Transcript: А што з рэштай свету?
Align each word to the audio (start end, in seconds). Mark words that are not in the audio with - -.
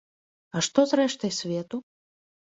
А 0.55 0.61
што 0.67 0.85
з 0.91 0.97
рэштай 0.99 1.31
свету? 1.39 1.77